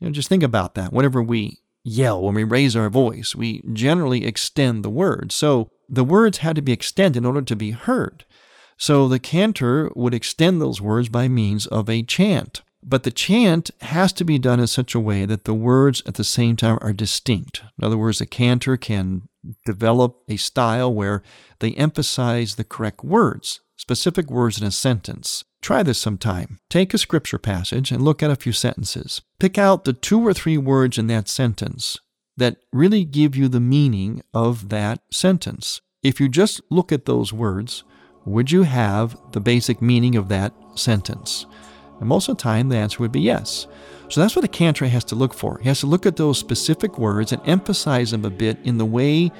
You 0.00 0.08
know, 0.08 0.12
just 0.12 0.28
think 0.28 0.42
about 0.42 0.74
that. 0.74 0.92
Whenever 0.92 1.22
we 1.22 1.58
yell, 1.84 2.22
when 2.22 2.34
we 2.34 2.44
raise 2.44 2.76
our 2.76 2.90
voice, 2.90 3.34
we 3.34 3.62
generally 3.72 4.24
extend 4.24 4.84
the 4.84 4.90
words. 4.90 5.34
So 5.34 5.70
the 5.88 6.04
words 6.04 6.38
had 6.38 6.56
to 6.56 6.62
be 6.62 6.72
extended 6.72 7.18
in 7.18 7.26
order 7.26 7.42
to 7.42 7.56
be 7.56 7.70
heard. 7.70 8.24
So 8.76 9.08
the 9.08 9.18
cantor 9.18 9.90
would 9.94 10.14
extend 10.14 10.60
those 10.60 10.80
words 10.80 11.08
by 11.08 11.28
means 11.28 11.66
of 11.66 11.88
a 11.88 12.02
chant. 12.02 12.62
But 12.82 13.02
the 13.02 13.10
chant 13.10 13.70
has 13.80 14.12
to 14.14 14.24
be 14.24 14.38
done 14.38 14.60
in 14.60 14.66
such 14.68 14.94
a 14.94 15.00
way 15.00 15.26
that 15.26 15.44
the 15.44 15.54
words 15.54 16.02
at 16.06 16.14
the 16.14 16.24
same 16.24 16.54
time 16.54 16.78
are 16.80 16.92
distinct. 16.92 17.62
In 17.78 17.84
other 17.84 17.98
words, 17.98 18.20
the 18.20 18.26
cantor 18.26 18.76
can 18.76 19.28
develop 19.66 20.22
a 20.28 20.36
style 20.36 20.92
where 20.94 21.22
they 21.58 21.72
emphasize 21.72 22.54
the 22.54 22.64
correct 22.64 23.02
words, 23.02 23.60
specific 23.76 24.30
words 24.30 24.60
in 24.60 24.66
a 24.66 24.70
sentence. 24.70 25.44
Try 25.60 25.82
this 25.82 25.98
sometime. 25.98 26.60
Take 26.70 26.94
a 26.94 26.98
scripture 26.98 27.38
passage 27.38 27.90
and 27.90 28.02
look 28.02 28.22
at 28.22 28.30
a 28.30 28.36
few 28.36 28.52
sentences. 28.52 29.22
Pick 29.40 29.58
out 29.58 29.84
the 29.84 29.92
two 29.92 30.24
or 30.24 30.32
three 30.32 30.56
words 30.56 30.98
in 30.98 31.08
that 31.08 31.28
sentence 31.28 31.98
that 32.38 32.56
really 32.72 33.04
give 33.04 33.36
you 33.36 33.48
the 33.48 33.60
meaning 33.60 34.22
of 34.32 34.68
that 34.70 35.00
sentence. 35.12 35.80
If 36.02 36.20
you 36.20 36.28
just 36.28 36.60
look 36.70 36.90
at 36.90 37.04
those 37.04 37.32
words, 37.32 37.84
would 38.24 38.50
you 38.50 38.62
have 38.62 39.16
the 39.32 39.40
basic 39.40 39.82
meaning 39.82 40.16
of 40.16 40.28
that 40.28 40.52
sentence? 40.74 41.46
And 42.00 42.08
most 42.08 42.28
of 42.28 42.36
the 42.36 42.42
time, 42.42 42.68
the 42.68 42.76
answer 42.76 43.00
would 43.00 43.12
be 43.12 43.20
yes. 43.20 43.66
So 44.08 44.20
that's 44.20 44.36
what 44.36 44.44
a 44.44 44.48
cantor 44.48 44.86
has 44.86 45.04
to 45.04 45.14
look 45.14 45.34
for. 45.34 45.58
He 45.58 45.68
has 45.68 45.80
to 45.80 45.86
look 45.86 46.06
at 46.06 46.16
those 46.16 46.38
specific 46.38 46.98
words 46.98 47.32
and 47.32 47.42
emphasize 47.46 48.12
them 48.12 48.24
a 48.24 48.30
bit 48.30 48.58
in 48.64 48.78
the 48.78 48.86
way 48.86 49.30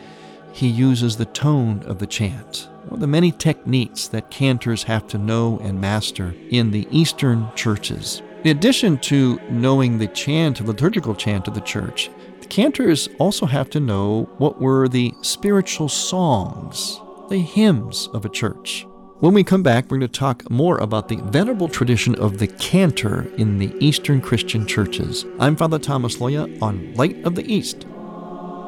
he 0.53 0.69
uses 0.69 1.17
the 1.17 1.25
tone 1.25 1.83
of 1.85 1.99
the 1.99 2.07
chant 2.07 2.69
of 2.91 3.01
the 3.01 3.07
many 3.07 3.31
techniques 3.31 4.09
that 4.09 4.31
cantors 4.31 4.83
have 4.85 5.07
to 5.09 5.19
know 5.19 5.59
and 5.63 5.81
master 5.81 6.35
in 6.51 6.71
the 6.71 6.87
Eastern 6.91 7.49
churches. 7.55 8.23
In 8.45 8.57
addition 8.57 8.99
to 8.99 9.39
knowing 9.51 9.99
the 9.99 10.07
chant, 10.09 10.59
the 10.59 10.65
liturgical 10.65 11.15
chant 11.15 11.49
of 11.49 11.55
the 11.55 11.61
church, 11.61 12.11
cantors 12.49 13.09
also 13.19 13.47
have 13.47 13.71
to 13.71 13.81
know 13.81 14.29
what 14.39 14.61
were 14.61 14.89
the 14.89 15.15
spiritual 15.23 15.89
songs, 15.89 17.01
the 17.29 17.39
hymns 17.39 18.09
of 18.13 18.25
a 18.25 18.29
church. 18.29 18.87
When 19.21 19.35
we 19.35 19.43
come 19.43 19.63
back, 19.63 19.85
we're 19.85 19.99
going 19.99 20.13
to 20.13 20.19
talk 20.19 20.49
more 20.49 20.79
about 20.79 21.09
the 21.09 21.17
venerable 21.17 21.69
tradition 21.69 22.15
of 22.15 22.39
the 22.39 22.47
cantor 22.47 23.27
in 23.37 23.59
the 23.59 23.75
Eastern 23.85 24.21
Christian 24.21 24.67
churches. 24.67 25.27
I'm 25.41 25.57
Father 25.57 25.79
Thomas 25.79 26.19
Loya 26.19 26.63
on 26.63 26.95
Light 26.95 27.23
of 27.25 27.35
the 27.35 27.53
East. 27.53 27.85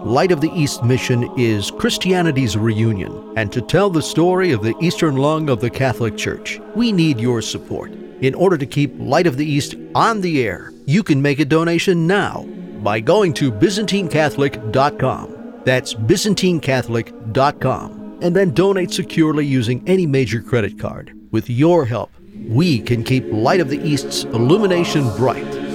Light 0.05 0.33
of 0.33 0.41
the 0.41 0.51
East 0.53 0.83
mission 0.83 1.31
is 1.39 1.71
Christianity's 1.71 2.57
reunion, 2.57 3.33
and 3.37 3.53
to 3.53 3.61
tell 3.61 3.91
the 3.91 4.03
story 4.03 4.51
of 4.51 4.63
the 4.63 4.75
Eastern 4.81 5.17
lung 5.17 5.49
of 5.49 5.61
the 5.61 5.71
Catholic 5.71 6.17
Church, 6.17 6.59
we 6.75 6.91
need 6.91 7.21
your 7.21 7.43
support. 7.43 7.93
In 7.93 8.35
order 8.35 8.59
to 8.59 8.67
keep 8.67 8.93
Light 8.99 9.27
of 9.27 9.37
the 9.37 9.47
East 9.47 9.75
on 9.95 10.21
the 10.21 10.45
air, 10.45 10.73
you 10.87 11.03
can 11.03 11.23
make 11.23 11.39
a 11.39 11.45
donation 11.45 12.07
now 12.07 12.47
by 12.83 13.01
going 13.01 13.33
to 13.35 13.53
ByzantineCatholic.com. 13.53 15.61
That's 15.65 15.95
ByzantineCatholic.com. 15.95 18.19
And 18.23 18.37
then 18.37 18.51
donate 18.51 18.93
securely 18.93 19.47
using 19.47 19.83
any 19.87 20.07
major 20.07 20.43
credit 20.43 20.79
card. 20.79 21.17
With 21.31 21.49
your 21.49 21.87
help, 21.87 22.11
we 22.49 22.81
can 22.81 23.03
keep 23.05 23.25
Light 23.31 23.61
of 23.61 23.71
the 23.71 23.83
East's 23.83 24.25
illumination 24.25 25.05
bright 25.17 25.71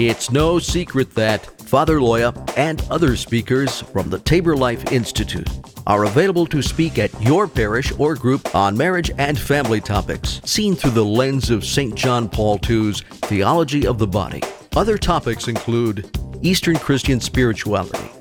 It's 0.00 0.30
no 0.30 0.60
secret 0.60 1.16
that 1.16 1.57
Father 1.68 1.98
Loya 1.98 2.32
and 2.56 2.82
other 2.90 3.14
speakers 3.14 3.82
from 3.82 4.08
the 4.08 4.20
Tabor 4.20 4.56
Life 4.56 4.90
Institute 4.90 5.46
are 5.86 6.04
available 6.04 6.46
to 6.46 6.62
speak 6.62 6.98
at 6.98 7.12
your 7.20 7.46
parish 7.46 7.92
or 7.98 8.14
group 8.14 8.54
on 8.54 8.74
marriage 8.74 9.10
and 9.18 9.38
family 9.38 9.78
topics, 9.78 10.40
seen 10.46 10.74
through 10.74 10.92
the 10.92 11.04
lens 11.04 11.50
of 11.50 11.66
St. 11.66 11.94
John 11.94 12.26
Paul 12.26 12.58
II's 12.66 13.02
Theology 13.02 13.86
of 13.86 13.98
the 13.98 14.06
Body. 14.06 14.42
Other 14.76 14.96
topics 14.96 15.46
include 15.46 16.10
Eastern 16.40 16.78
Christian 16.78 17.20
spirituality, 17.20 18.07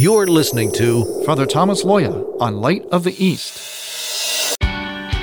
You're 0.00 0.28
listening 0.28 0.70
to 0.74 1.24
Father 1.24 1.44
Thomas 1.44 1.82
Loya 1.82 2.40
on 2.40 2.60
Light 2.60 2.84
of 2.92 3.02
the 3.02 3.20
East. 3.20 4.56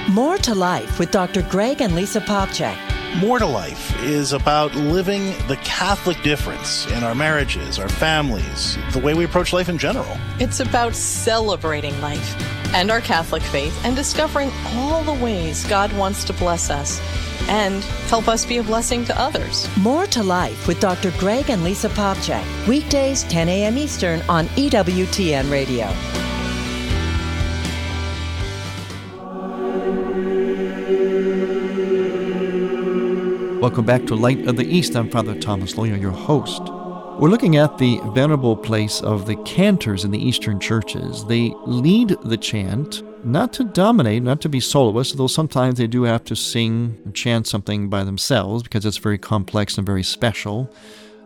More 0.10 0.38
to 0.40 0.54
Life 0.54 1.00
with 1.00 1.12
Dr. 1.12 1.44
Greg 1.44 1.82
and 1.82 1.96
Lisa 1.96 2.20
Popcak. 2.20 2.78
More 3.16 3.40
to 3.40 3.46
Life 3.46 3.98
is 4.04 4.34
about 4.34 4.76
living 4.76 5.28
the 5.48 5.58
Catholic 5.64 6.22
difference 6.24 6.86
in 6.88 7.06
our 7.06 7.16
marriages, 7.16 7.80
our 7.80 7.88
families, 7.88 8.78
the 8.92 9.00
way 9.00 9.14
we 9.14 9.24
approach 9.24 9.54
life 9.54 9.70
in 9.70 9.78
general. 9.78 10.18
It's 10.42 10.60
about 10.60 10.94
celebrating 10.94 11.98
life 12.02 12.36
and 12.74 12.92
our 12.92 13.00
Catholic 13.00 13.44
faith 13.44 13.80
and 13.86 13.96
discovering 13.96 14.52
all 14.74 15.06
the 15.06 15.24
ways 15.24 15.64
God 15.70 15.94
wants 15.94 16.26
to 16.26 16.34
bless 16.34 16.70
us 16.70 17.00
and 17.48 17.84
help 18.10 18.28
us 18.28 18.46
be 18.46 18.58
a 18.58 18.64
blessing 18.64 19.06
to 19.06 19.20
others. 19.20 19.70
More 19.78 20.06
to 20.08 20.24
Life 20.24 20.68
with 20.68 20.80
Dr. 20.80 21.12
Greg 21.20 21.50
and 21.50 21.64
Lisa 21.64 21.90
Popcak. 21.90 22.68
Weekdays, 22.68 23.24
10 23.24 23.50
a.m. 23.50 23.78
Eastern 23.78 24.22
on 24.30 24.48
EWTN 24.50 25.52
Radio. 25.52 25.86
Welcome 33.60 33.86
back 33.86 34.06
to 34.06 34.16
Light 34.16 34.48
of 34.48 34.58
the 34.58 34.66
East. 34.66 34.96
I'm 34.96 35.10
Father 35.10 35.34
Thomas 35.34 35.74
Loya, 35.74 36.00
your 36.00 36.12
host. 36.12 36.62
We're 37.18 37.30
looking 37.30 37.56
at 37.56 37.78
the 37.78 38.02
venerable 38.14 38.58
place 38.58 39.00
of 39.00 39.26
the 39.26 39.38
cantors 39.38 40.04
in 40.04 40.12
the 40.12 40.20
Eastern 40.20 40.60
churches. 40.60 41.24
They 41.26 41.54
lead 41.66 42.10
the 42.24 42.36
chant 42.36 43.04
not 43.26 43.54
to 43.54 43.64
dominate, 43.64 44.22
not 44.22 44.42
to 44.42 44.50
be 44.50 44.60
soloists, 44.60 45.14
though 45.14 45.28
sometimes 45.28 45.78
they 45.78 45.88
do 45.88 46.04
have 46.04 46.26
to 46.26 46.36
sing 46.36 47.02
and 47.06 47.16
chant 47.16 47.48
something 47.48 47.90
by 47.90 48.04
themselves 48.04 48.64
because 48.64 48.86
it's 48.86 48.98
very 48.98 49.18
complex 49.18 49.78
and 49.78 49.86
very 49.86 50.04
special. 50.04 50.70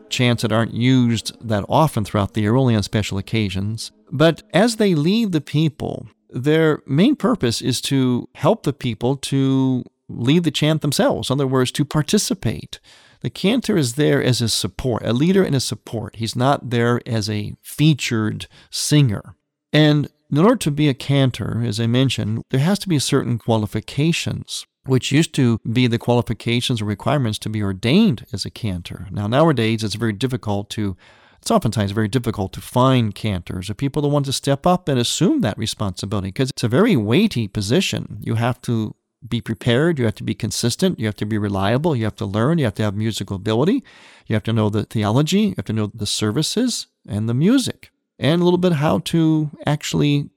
chants 0.09 0.41
that 0.41 0.51
aren't 0.51 0.73
used 0.73 1.35
that 1.47 1.65
often 1.69 2.03
throughout 2.03 2.33
the 2.33 2.41
year, 2.41 2.55
only 2.55 2.75
on 2.75 2.83
special 2.83 3.17
occasions. 3.17 3.91
But 4.11 4.43
as 4.53 4.75
they 4.75 4.95
lead 4.95 5.31
the 5.31 5.41
people, 5.41 6.07
their 6.29 6.81
main 6.85 7.15
purpose 7.15 7.61
is 7.61 7.81
to 7.81 8.27
help 8.35 8.63
the 8.63 8.73
people 8.73 9.15
to 9.17 9.83
lead 10.07 10.43
the 10.43 10.51
chant 10.51 10.81
themselves. 10.81 11.29
In 11.29 11.35
other 11.35 11.47
words, 11.47 11.71
to 11.71 11.85
participate. 11.85 12.79
The 13.21 13.29
cantor 13.29 13.77
is 13.77 13.93
there 13.95 14.23
as 14.23 14.41
a 14.41 14.49
support, 14.49 15.05
a 15.05 15.13
leader 15.13 15.43
and 15.43 15.55
a 15.55 15.59
support. 15.59 16.15
He's 16.15 16.35
not 16.35 16.69
there 16.69 17.01
as 17.05 17.29
a 17.29 17.55
featured 17.61 18.47
singer. 18.69 19.35
And 19.73 20.09
in 20.31 20.37
order 20.37 20.55
to 20.57 20.71
be 20.71 20.87
a 20.87 20.93
cantor, 20.93 21.61
as 21.65 21.79
I 21.79 21.87
mentioned, 21.87 22.43
there 22.49 22.59
has 22.59 22.79
to 22.79 22.89
be 22.89 22.99
certain 22.99 23.37
qualifications, 23.37 24.65
which 24.85 25.11
used 25.11 25.33
to 25.35 25.59
be 25.69 25.87
the 25.87 25.97
qualifications 25.97 26.81
or 26.81 26.85
requirements 26.85 27.39
to 27.39 27.49
be 27.49 27.61
ordained 27.61 28.25
as 28.31 28.45
a 28.45 28.49
cantor. 28.49 29.07
Now, 29.11 29.27
nowadays, 29.27 29.83
it's 29.83 29.95
very 29.95 30.13
difficult 30.13 30.69
to 30.71 30.95
it's 31.41 31.51
oftentimes 31.51 31.91
very 31.91 32.09
difficult 32.09 32.51
to 32.53 32.61
find 32.61 33.15
cantors 33.15 33.69
or 33.69 33.73
people 33.73 34.01
that 34.01 34.09
want 34.09 34.25
to 34.25 34.33
step 34.33 34.67
up 34.67 34.89
and 34.89 34.99
assume 34.99 35.39
that 35.41 35.57
responsibility 35.57 36.29
because 36.29 36.49
it's 36.49 36.65
a 36.65 36.67
very 36.67 36.97
weighty 36.97 37.47
position. 37.47 38.17
You 38.21 38.35
have 38.35 38.61
to 38.63 38.93
be 39.27 39.41
prepared, 39.41 39.99
you 39.99 40.05
have 40.05 40.15
to 40.15 40.23
be 40.23 40.33
consistent, 40.33 40.99
you 40.99 41.05
have 41.05 41.15
to 41.15 41.25
be 41.25 41.37
reliable, 41.37 41.95
you 41.95 42.05
have 42.05 42.15
to 42.15 42.25
learn, 42.25 42.57
you 42.57 42.65
have 42.65 42.75
to 42.75 42.83
have 42.83 42.95
musical 42.95 43.35
ability, 43.35 43.83
you 44.27 44.35
have 44.35 44.43
to 44.43 44.53
know 44.53 44.69
the 44.69 44.83
theology, 44.83 45.41
you 45.41 45.53
have 45.57 45.65
to 45.65 45.73
know 45.73 45.91
the 45.93 46.05
services 46.05 46.87
and 47.07 47.27
the 47.27 47.33
music, 47.33 47.91
and 48.17 48.41
a 48.41 48.43
little 48.43 48.57
bit 48.57 48.73
how 48.73 48.99
to 48.99 49.51
actually 49.65 50.29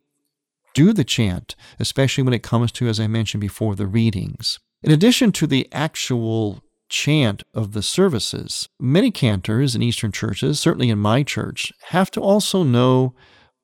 do 0.75 0.93
the 0.93 1.05
chant, 1.05 1.55
especially 1.79 2.25
when 2.25 2.35
it 2.35 2.43
comes 2.43 2.73
to, 2.73 2.89
as 2.89 2.99
I 2.99 3.07
mentioned 3.07 3.41
before, 3.41 3.75
the 3.75 3.87
readings. 3.87 4.59
In 4.83 4.91
addition 4.91 5.31
to 5.33 5.47
the 5.47 5.69
actual 5.71 6.63
chant 6.89 7.45
of 7.55 7.73
the 7.73 7.83
services, 7.83 8.69
many 8.81 9.11
cantors 9.11 9.77
in 9.77 9.83
Eastern 9.83 10.13
churches, 10.13 10.59
certainly 10.59 10.91
in 10.91 10.99
my 10.99 11.23
church, 11.23 11.73
have 11.89 12.11
to 12.13 12.21
also 12.21 12.63
know 12.63 13.15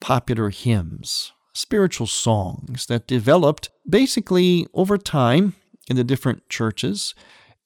popular 0.01 0.51
hymns 0.51 1.33
spiritual 1.59 2.07
songs 2.07 2.87
that 2.87 3.07
developed 3.07 3.69
basically 3.89 4.67
over 4.75 4.97
time 4.97 5.55
in 5.89 5.97
the 5.97 6.05
different 6.05 6.49
churches, 6.49 7.15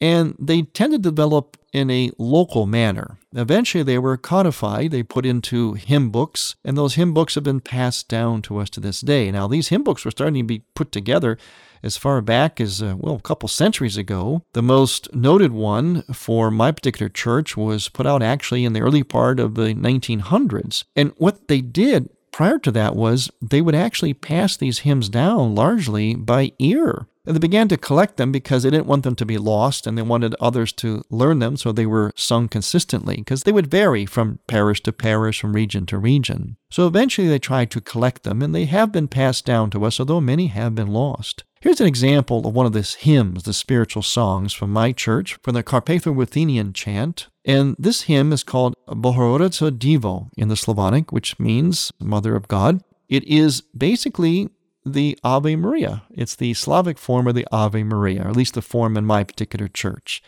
and 0.00 0.34
they 0.38 0.62
tend 0.62 0.92
to 0.92 0.99
develop 0.99 1.56
in 1.72 1.90
a 1.90 2.11
local 2.18 2.66
manner. 2.66 3.18
Eventually, 3.34 3.82
they 3.82 3.99
were 3.99 4.16
codified, 4.16 4.90
they 4.90 5.02
put 5.02 5.26
into 5.26 5.75
hymn 5.75 6.11
books, 6.11 6.56
and 6.64 6.76
those 6.76 6.94
hymn 6.94 7.14
books 7.14 7.34
have 7.34 7.44
been 7.44 7.61
passed 7.61 8.08
down 8.08 8.42
to 8.42 8.58
us 8.58 8.70
to 8.70 8.80
this 8.80 9.00
day. 9.00 9.30
Now, 9.30 9.46
these 9.46 9.68
hymn 9.68 9.84
books 9.84 10.04
were 10.04 10.11
starting 10.11 10.42
to 10.42 10.46
be 10.46 10.64
put 10.75 10.90
together 10.90 11.38
as 11.82 11.96
far 11.96 12.20
back 12.20 12.61
as, 12.61 12.82
uh, 12.82 12.94
well, 12.96 13.16
a 13.16 13.20
couple 13.20 13.49
centuries 13.49 13.96
ago. 13.96 14.42
The 14.52 14.62
most 14.62 15.12
noted 15.14 15.52
one 15.52 16.02
for 16.12 16.50
my 16.50 16.72
particular 16.72 17.08
church 17.08 17.56
was 17.56 17.88
put 17.88 18.06
out 18.06 18.22
actually 18.22 18.64
in 18.64 18.72
the 18.72 18.80
early 18.80 19.02
part 19.02 19.40
of 19.40 19.54
the 19.54 19.75
1900s. 19.75 20.84
And 20.94 21.12
what 21.16 21.49
they 21.49 21.61
did 21.61 22.08
prior 22.33 22.59
to 22.59 22.71
that 22.73 22.97
was 22.97 23.31
they 23.41 23.61
would 23.61 23.75
actually 23.75 24.15
pass 24.15 24.57
these 24.57 24.81
hymns 24.81 25.09
down 25.09 25.55
largely 25.55 26.15
by 26.15 26.53
ear. 26.59 27.07
And 27.25 27.37
they 27.37 27.41
began 27.41 27.69
to 27.69 27.77
collect 27.77 28.17
them 28.17 28.33
because 28.33 28.65
they 28.65 28.71
didn't 28.71 28.87
want 28.87 29.05
them 29.05 29.15
to 29.15 29.25
be 29.25 29.39
lost 29.39 29.87
and 29.87 29.97
they 29.97 30.03
wanted 30.03 30.35
others 30.41 30.73
to 30.75 31.05
learn 31.09 31.39
them, 31.39 31.57
so 31.57 31.71
they 31.71 31.87
were 31.87 32.11
sung 32.17 32.49
consistently 32.49 33.17
because 33.17 33.45
they 33.45 33.53
would 33.53 33.71
vary 33.71 34.07
from 34.07 34.41
parish 34.49 34.83
to 34.83 34.93
parish, 34.93 35.41
from 35.41 35.53
region 35.53 35.87
to 35.87 35.99
region. 35.99 36.57
So 36.71 36.89
eventually 36.89 37.29
they 37.29 37.39
tried 37.39 37.71
to 37.73 37.81
collect 37.81 38.25
them 38.25 38.43
and 38.43 38.53
they 38.53 38.65
have 38.65 38.91
been 38.91 39.07
passed 39.07 39.47
down 39.47 39.71
to 39.71 39.85
us, 39.85 40.01
although 40.01 40.21
many 40.21 40.49
have 40.49 40.75
been 40.75 40.89
lost. 40.89 41.45
Here's 41.62 41.81
an 41.81 41.87
example 41.87 42.45
of 42.45 42.54
one 42.54 42.66
of 42.66 42.73
these 42.73 42.95
hymns, 42.95 43.45
the 43.45 43.52
spiritual 43.52 44.02
songs 44.02 44.52
from 44.52 44.73
my 44.73 44.90
church, 44.90 45.38
from 45.45 45.54
the 45.54 45.62
Carpatho-Ruthenian 45.62 46.73
chant. 46.73 47.28
And 47.45 47.76
this 47.78 48.02
hymn 48.02 48.33
is 48.33 48.42
called 48.42 48.75
Bohorodica 48.88 49.71
Divo 49.71 50.28
in 50.37 50.49
the 50.49 50.57
Slavonic, 50.57 51.12
which 51.12 51.38
means 51.38 51.92
Mother 52.00 52.35
of 52.35 52.49
God. 52.49 52.83
It 53.09 53.23
is 53.28 53.61
basically 53.61 54.49
the 54.85 55.16
Ave 55.23 55.54
Maria. 55.54 56.02
It's 56.11 56.35
the 56.35 56.52
Slavic 56.54 56.99
form 56.99 57.28
of 57.28 57.37
the 57.37 57.47
Ave 57.52 57.85
Maria, 57.85 58.25
or 58.25 58.31
at 58.31 58.37
least 58.37 58.54
the 58.54 58.61
form 58.61 58.97
in 58.97 59.04
my 59.04 59.23
particular 59.23 59.69
church. 59.69 60.21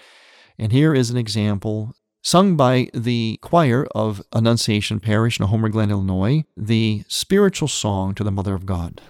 And 0.57 0.71
here 0.71 0.95
is 0.95 1.11
an 1.11 1.17
example 1.17 1.97
sung 2.23 2.57
by 2.57 2.91
the 2.95 3.41
choir 3.43 3.88
of 3.93 4.23
Annunciation 4.33 5.00
Parish 5.00 5.41
in 5.41 5.47
Homer 5.47 5.69
Glen, 5.69 5.91
Illinois, 5.91 6.45
the 6.57 7.03
spiritual 7.09 7.66
song 7.66 8.14
to 8.14 8.23
the 8.23 8.31
Mother 8.31 8.55
of 8.55 8.66
God. 8.66 9.01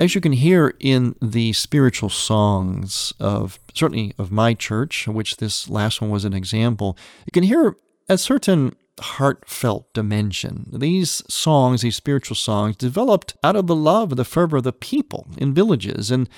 As 0.00 0.14
you 0.14 0.20
can 0.20 0.32
hear 0.32 0.74
in 0.80 1.14
the 1.20 1.52
spiritual 1.52 2.08
songs 2.08 3.12
of 3.20 3.60
certainly 3.74 4.14
of 4.18 4.32
my 4.32 4.54
church, 4.54 5.06
which 5.06 5.36
this 5.36 5.68
last 5.68 6.00
one 6.00 6.10
was 6.10 6.24
an 6.24 6.32
example, 6.32 6.96
you 7.26 7.32
can 7.32 7.42
hear 7.42 7.76
a 8.08 8.16
certain 8.16 8.74
heartfelt 8.98 9.92
dimension. 9.92 10.70
These 10.72 11.22
songs, 11.32 11.82
these 11.82 11.96
spiritual 11.96 12.34
songs, 12.34 12.76
developed 12.76 13.36
out 13.44 13.56
of 13.56 13.66
the 13.66 13.76
love 13.76 14.12
and 14.12 14.18
the 14.18 14.24
fervor 14.24 14.56
of 14.56 14.64
the 14.64 14.72
people 14.72 15.28
in 15.36 15.54
villages. 15.54 16.10
And 16.10 16.28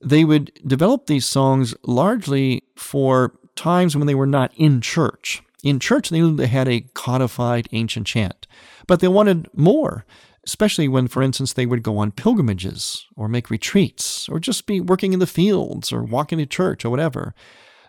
they 0.00 0.24
would 0.24 0.52
develop 0.66 1.06
these 1.06 1.24
songs 1.24 1.76
largely 1.84 2.64
for 2.76 3.34
times 3.54 3.96
when 3.96 4.08
they 4.08 4.16
were 4.16 4.26
not 4.26 4.52
in 4.56 4.80
church. 4.80 5.42
In 5.62 5.78
church, 5.78 6.10
they 6.10 6.20
knew 6.20 6.34
they 6.34 6.48
had 6.48 6.66
a 6.66 6.80
codified 6.94 7.68
ancient 7.70 8.08
chant, 8.08 8.48
but 8.88 8.98
they 8.98 9.06
wanted 9.06 9.48
more 9.54 10.04
especially 10.46 10.88
when, 10.88 11.08
for 11.08 11.22
instance, 11.22 11.52
they 11.52 11.66
would 11.66 11.82
go 11.82 11.98
on 11.98 12.12
pilgrimages 12.12 13.06
or 13.16 13.28
make 13.28 13.50
retreats 13.50 14.28
or 14.28 14.40
just 14.40 14.66
be 14.66 14.80
working 14.80 15.12
in 15.12 15.20
the 15.20 15.26
fields 15.26 15.92
or 15.92 16.02
walking 16.02 16.38
to 16.38 16.46
church 16.46 16.84
or 16.84 16.90
whatever. 16.90 17.34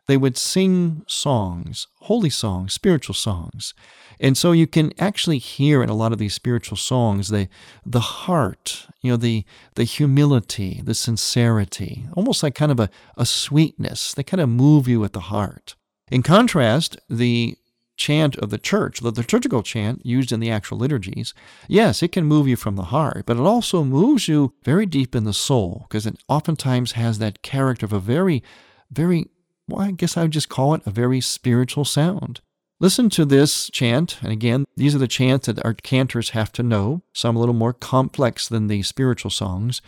they 0.08 0.18
would 0.18 0.38
sing 0.38 1.04
songs, 1.08 1.88
holy 2.02 2.30
songs, 2.30 2.74
spiritual 2.74 3.16
songs. 3.16 3.74
And 4.20 4.38
so 4.38 4.52
you 4.52 4.68
can 4.68 4.92
actually 5.00 5.38
hear 5.38 5.82
in 5.82 5.90
a 5.90 5.96
lot 5.96 6.12
of 6.12 6.20
these 6.20 6.34
spiritual 6.34 6.78
songs 6.78 7.30
the 7.30 7.48
the 7.86 8.00
heart, 8.00 8.88
you 9.02 9.12
know, 9.12 9.18
the 9.18 9.46
the 9.76 9.86
humility, 9.86 10.82
the 10.84 10.94
sincerity, 10.94 12.06
almost 12.16 12.44
like 12.44 12.56
kind 12.56 12.72
of 12.72 12.80
a, 12.80 12.90
a 13.18 13.26
sweetness. 13.26 14.14
They 14.14 14.24
kind 14.24 14.42
of 14.42 14.50
move 14.50 14.88
you 14.88 15.04
at 15.04 15.14
the 15.14 15.22
heart. 15.22 15.76
In 16.12 16.22
contrast, 16.22 16.98
the 17.10 17.56
chant 17.96 18.36
of 18.38 18.50
the 18.50 18.58
church, 18.58 19.00
the 19.00 19.12
liturgical 19.12 19.64
chant 19.64 20.06
used 20.06 20.32
in 20.32 20.40
the 20.40 20.52
actual 20.52 20.78
liturgies, 20.78 21.34
yes, 21.68 22.02
it 22.02 22.12
can 22.12 22.26
move 22.26 22.48
you 22.48 22.56
from 22.56 22.76
the 22.76 22.84
heart, 22.86 23.26
but 23.26 23.38
it 23.38 23.42
also 23.42 23.84
moves 23.84 24.28
you 24.28 24.54
very 24.64 24.86
deep 24.86 25.16
in 25.16 25.24
the 25.24 25.34
soul 25.34 25.86
because 25.88 26.06
it 26.06 26.22
oftentimes 26.28 26.94
has 26.94 27.20
that 27.20 27.42
character 27.42 27.86
of 27.86 27.94
a 27.94 28.00
very, 28.00 28.44
very, 28.92 29.28
well, 29.68 29.82
I 29.82 29.92
guess 29.92 30.18
I 30.18 30.24
would 30.24 30.32
just 30.32 30.50
call 30.50 30.74
it 30.74 30.82
a 30.86 30.92
very 30.92 31.22
spiritual 31.22 31.86
sound. 31.86 32.42
Listen 32.80 33.10
to 33.12 33.24
this 33.24 33.70
chant, 33.72 34.18
and 34.22 34.32
again, 34.32 34.66
these 34.76 34.94
are 34.94 35.00
the 35.00 35.08
chants 35.08 35.48
that 35.48 35.64
our 35.64 35.74
cantors 35.74 36.32
have 36.32 36.52
to 36.54 36.64
know, 36.64 37.02
some 37.14 37.36
a 37.36 37.40
little 37.40 37.56
more 37.56 37.74
complex 37.74 38.50
than 38.50 38.68
the 38.68 38.84
spiritual 38.84 39.32
songs. 39.32 39.82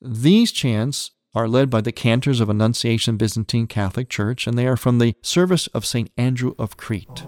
These 0.00 0.52
chants 0.52 1.10
are 1.34 1.48
led 1.48 1.68
by 1.68 1.80
the 1.80 1.92
cantors 1.92 2.40
of 2.40 2.48
Annunciation 2.48 3.16
Byzantine 3.16 3.66
Catholic 3.66 4.08
Church, 4.08 4.46
and 4.46 4.56
they 4.56 4.66
are 4.66 4.76
from 4.76 4.98
the 4.98 5.14
service 5.22 5.66
of 5.68 5.84
St. 5.84 6.10
Andrew 6.16 6.54
of 6.58 6.76
Crete. 6.76 7.24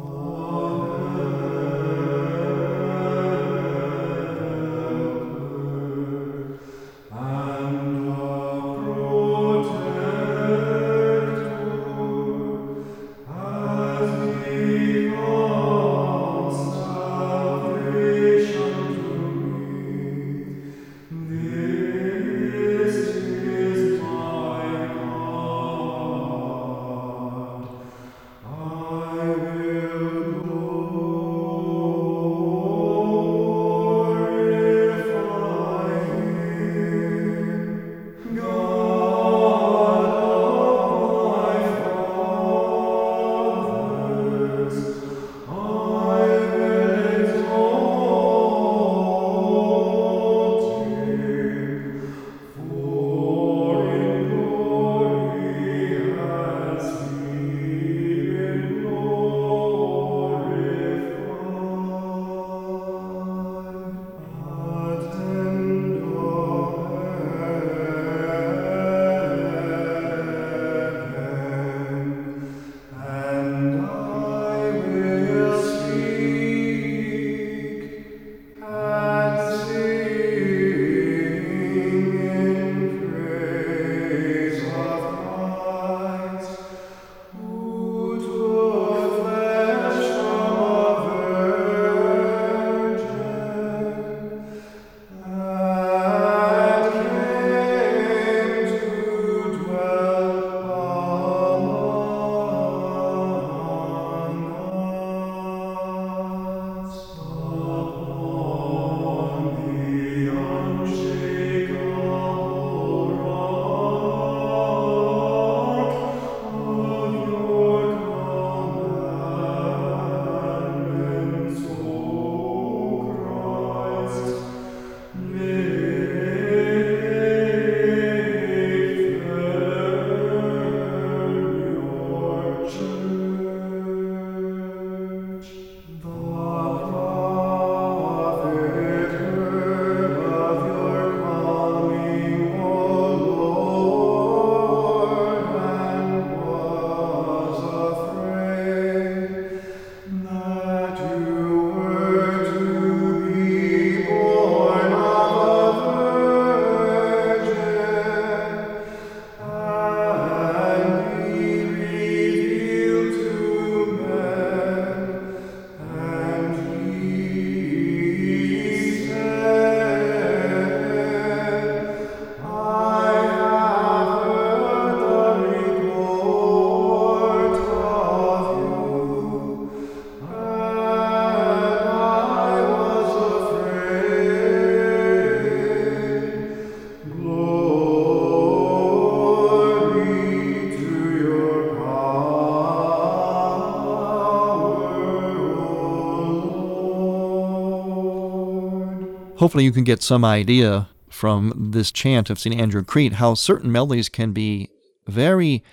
Hopefully, 199.40 199.64
you 199.64 199.72
can 199.72 199.84
get 199.84 200.02
some 200.02 200.22
idea 200.22 200.90
from 201.08 201.70
this 201.72 201.90
chant 201.90 202.28
of 202.28 202.38
St. 202.38 202.54
Andrew 202.60 202.84
Crete 202.84 203.14
how 203.14 203.32
certain 203.32 203.72
melodies 203.72 204.10
can 204.10 204.32
be 204.32 204.68
very, 205.06 205.64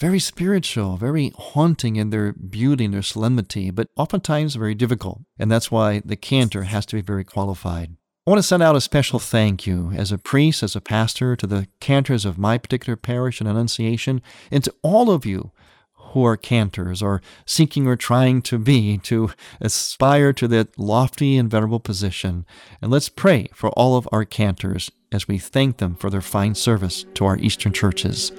very 0.00 0.18
spiritual, 0.18 0.96
very 0.96 1.30
haunting 1.36 1.96
in 1.96 2.08
their 2.08 2.32
beauty 2.32 2.86
and 2.86 2.94
their 2.94 3.02
solemnity, 3.02 3.70
but 3.70 3.88
oftentimes 3.94 4.54
very 4.54 4.74
difficult. 4.74 5.20
And 5.38 5.50
that's 5.50 5.70
why 5.70 6.00
the 6.02 6.16
cantor 6.16 6.62
has 6.62 6.86
to 6.86 6.96
be 6.96 7.02
very 7.02 7.24
qualified. 7.24 7.94
I 8.26 8.30
want 8.30 8.38
to 8.38 8.42
send 8.42 8.62
out 8.62 8.74
a 8.74 8.80
special 8.80 9.18
thank 9.18 9.66
you 9.66 9.92
as 9.94 10.10
a 10.10 10.16
priest, 10.16 10.62
as 10.62 10.74
a 10.74 10.80
pastor, 10.80 11.36
to 11.36 11.46
the 11.46 11.68
cantors 11.78 12.24
of 12.24 12.38
my 12.38 12.56
particular 12.56 12.96
parish 12.96 13.38
and 13.38 13.50
Annunciation, 13.50 14.22
and 14.50 14.64
to 14.64 14.74
all 14.80 15.10
of 15.10 15.26
you 15.26 15.52
who 16.10 16.24
are 16.24 16.36
cantors 16.36 17.02
or 17.02 17.22
seeking 17.44 17.86
or 17.86 17.96
trying 17.96 18.42
to 18.42 18.58
be 18.58 18.98
to 18.98 19.30
aspire 19.60 20.32
to 20.32 20.48
that 20.48 20.78
lofty 20.78 21.36
and 21.36 21.50
venerable 21.50 21.80
position. 21.80 22.44
And 22.80 22.90
let's 22.90 23.08
pray 23.08 23.48
for 23.54 23.70
all 23.70 23.96
of 23.96 24.08
our 24.12 24.24
cantors 24.24 24.90
as 25.12 25.28
we 25.28 25.38
thank 25.38 25.78
them 25.78 25.94
for 25.94 26.10
their 26.10 26.20
fine 26.20 26.54
service 26.54 27.04
to 27.14 27.24
our 27.24 27.36
Eastern 27.38 27.72
churches. 27.72 28.32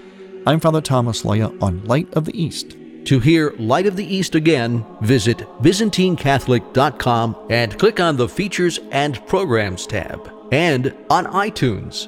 I'm 0.46 0.60
Father 0.60 0.82
Thomas 0.82 1.24
Loya 1.24 1.62
on 1.62 1.84
Light 1.86 2.12
of 2.14 2.26
the 2.26 2.42
East. 2.42 2.76
To 3.06 3.20
hear 3.20 3.52
Light 3.58 3.88
of 3.88 3.96
the 3.96 4.06
East 4.06 4.36
again, 4.36 4.86
visit 5.02 5.40
ByzantineCatholic.com 5.62 7.36
and 7.50 7.80
click 7.80 8.00
on 8.00 8.16
the 8.16 8.30
Features 8.30 8.80
and 8.92 9.26
Programs 9.28 9.88
tab. 9.88 10.32
And 10.52 10.96
on 11.10 11.26
iTunes, 11.26 12.08